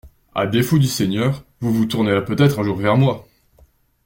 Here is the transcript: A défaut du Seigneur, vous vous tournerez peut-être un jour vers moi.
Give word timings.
A 0.33 0.47
défaut 0.47 0.79
du 0.79 0.87
Seigneur, 0.87 1.43
vous 1.59 1.71
vous 1.71 1.85
tournerez 1.85 2.25
peut-être 2.25 2.57
un 2.57 2.63
jour 2.63 2.75
vers 2.75 2.97
moi. 2.97 3.27